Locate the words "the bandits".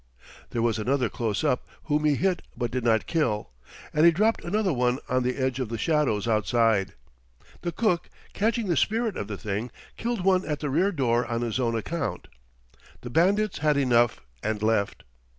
13.01-13.59